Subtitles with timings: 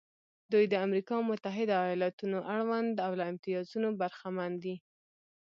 [0.51, 4.75] دوی د امریکا متحده ایالتونو اړوند دي او له امتیازونو برخمن دي.